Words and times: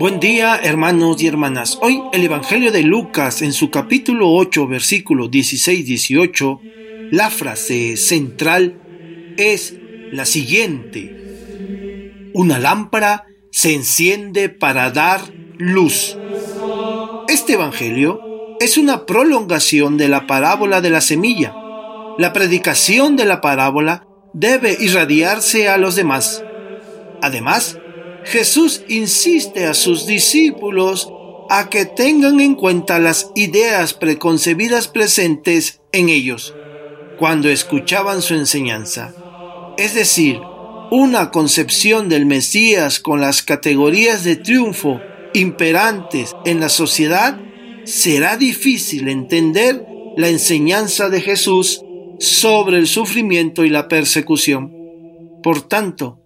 Buen 0.00 0.18
día 0.18 0.56
hermanos 0.56 1.22
y 1.22 1.26
hermanas. 1.26 1.78
Hoy 1.82 2.02
el 2.14 2.24
Evangelio 2.24 2.72
de 2.72 2.82
Lucas 2.82 3.42
en 3.42 3.52
su 3.52 3.70
capítulo 3.70 4.32
8 4.32 4.66
versículo 4.66 5.30
16-18, 5.30 7.10
la 7.10 7.28
frase 7.28 7.98
central 7.98 8.80
es 9.36 9.76
la 10.10 10.24
siguiente. 10.24 12.30
Una 12.32 12.58
lámpara 12.58 13.26
se 13.52 13.74
enciende 13.74 14.48
para 14.48 14.90
dar 14.90 15.20
luz. 15.58 16.16
Este 17.28 17.52
Evangelio 17.52 18.22
es 18.58 18.78
una 18.78 19.04
prolongación 19.04 19.98
de 19.98 20.08
la 20.08 20.26
parábola 20.26 20.80
de 20.80 20.88
la 20.88 21.02
semilla. 21.02 21.54
La 22.16 22.32
predicación 22.32 23.16
de 23.16 23.26
la 23.26 23.42
parábola 23.42 24.06
debe 24.32 24.78
irradiarse 24.80 25.68
a 25.68 25.76
los 25.76 25.94
demás. 25.94 26.42
Además, 27.20 27.79
Jesús 28.24 28.82
insiste 28.88 29.66
a 29.66 29.74
sus 29.74 30.06
discípulos 30.06 31.10
a 31.48 31.68
que 31.68 31.84
tengan 31.84 32.40
en 32.40 32.54
cuenta 32.54 32.98
las 32.98 33.30
ideas 33.34 33.94
preconcebidas 33.94 34.88
presentes 34.88 35.80
en 35.92 36.08
ellos 36.08 36.54
cuando 37.18 37.48
escuchaban 37.48 38.22
su 38.22 38.34
enseñanza. 38.34 39.14
Es 39.76 39.94
decir, 39.94 40.40
una 40.90 41.30
concepción 41.30 42.08
del 42.08 42.26
Mesías 42.26 43.00
con 43.00 43.20
las 43.20 43.42
categorías 43.42 44.24
de 44.24 44.36
triunfo 44.36 45.00
imperantes 45.34 46.34
en 46.44 46.60
la 46.60 46.68
sociedad, 46.68 47.38
será 47.84 48.36
difícil 48.36 49.08
entender 49.08 49.84
la 50.16 50.28
enseñanza 50.28 51.08
de 51.08 51.20
Jesús 51.20 51.82
sobre 52.18 52.78
el 52.78 52.86
sufrimiento 52.86 53.64
y 53.64 53.70
la 53.70 53.88
persecución. 53.88 54.72
Por 55.42 55.62
tanto, 55.62 56.19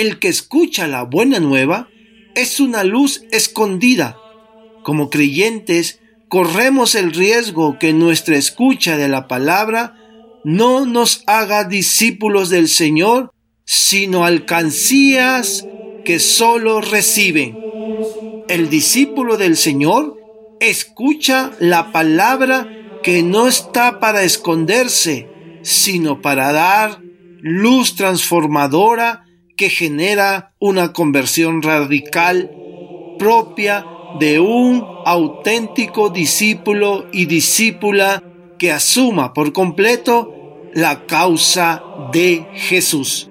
el 0.00 0.18
que 0.18 0.28
escucha 0.28 0.88
la 0.88 1.02
buena 1.02 1.40
nueva 1.40 1.88
es 2.34 2.58
una 2.58 2.84
luz 2.84 3.22
escondida. 3.32 4.16
Como 4.82 5.10
creyentes, 5.10 6.00
corremos 6.28 6.94
el 6.94 7.12
riesgo 7.12 7.78
que 7.78 7.92
nuestra 7.92 8.38
escucha 8.38 8.96
de 8.96 9.08
la 9.08 9.28
palabra 9.28 9.96
no 10.42 10.86
nos 10.86 11.22
haga 11.26 11.64
discípulos 11.64 12.48
del 12.48 12.68
Señor, 12.68 13.30
sino 13.66 14.24
alcancías 14.24 15.66
que 16.06 16.18
solo 16.18 16.80
reciben. 16.80 17.58
El 18.48 18.70
discípulo 18.70 19.36
del 19.36 19.58
Señor 19.58 20.16
escucha 20.60 21.52
la 21.60 21.92
palabra 21.92 22.66
que 23.02 23.22
no 23.22 23.46
está 23.46 24.00
para 24.00 24.22
esconderse, 24.22 25.28
sino 25.62 26.22
para 26.22 26.52
dar 26.52 27.02
luz 27.42 27.96
transformadora 27.96 29.26
que 29.60 29.68
genera 29.68 30.54
una 30.58 30.94
conversión 30.94 31.60
radical 31.60 32.50
propia 33.18 33.84
de 34.18 34.40
un 34.40 34.82
auténtico 35.04 36.08
discípulo 36.08 37.04
y 37.12 37.26
discípula 37.26 38.22
que 38.56 38.72
asuma 38.72 39.34
por 39.34 39.52
completo 39.52 40.32
la 40.72 41.04
causa 41.04 41.84
de 42.10 42.46
Jesús. 42.54 43.28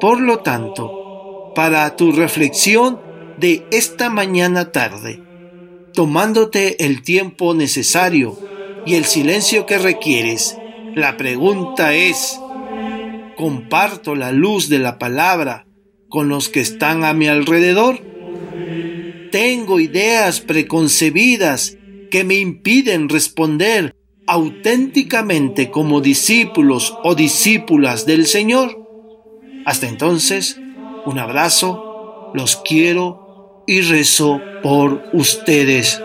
Por 0.00 0.20
lo 0.20 0.38
tanto, 0.38 1.50
para 1.56 1.96
tu 1.96 2.12
reflexión 2.12 3.00
de 3.36 3.66
esta 3.72 4.10
mañana 4.10 4.70
tarde, 4.70 5.24
tomándote 5.92 6.84
el 6.84 7.02
tiempo 7.02 7.52
necesario 7.52 8.38
y 8.86 8.94
el 8.94 9.06
silencio 9.06 9.66
que 9.66 9.78
requieres, 9.78 10.56
la 10.94 11.16
pregunta 11.16 11.94
es, 11.94 12.38
comparto 13.36 14.14
la 14.14 14.32
luz 14.32 14.68
de 14.68 14.78
la 14.78 14.98
palabra 14.98 15.66
con 16.08 16.28
los 16.28 16.48
que 16.48 16.60
están 16.60 17.04
a 17.04 17.14
mi 17.14 17.28
alrededor. 17.28 18.00
Tengo 19.30 19.80
ideas 19.80 20.40
preconcebidas 20.40 21.76
que 22.10 22.24
me 22.24 22.34
impiden 22.34 23.08
responder 23.08 23.94
auténticamente 24.26 25.70
como 25.70 26.00
discípulos 26.00 26.96
o 27.02 27.14
discípulas 27.14 28.06
del 28.06 28.26
Señor. 28.26 28.78
Hasta 29.64 29.88
entonces, 29.88 30.60
un 31.06 31.18
abrazo, 31.18 32.30
los 32.34 32.56
quiero 32.56 33.64
y 33.66 33.80
rezo 33.80 34.40
por 34.62 35.04
ustedes. 35.12 36.00